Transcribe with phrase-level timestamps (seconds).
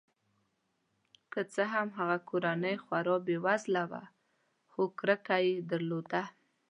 [1.31, 4.03] که څه هم هغه کورنۍ خورا بې وزله وه
[4.71, 6.23] خو کرکه یې درلوده.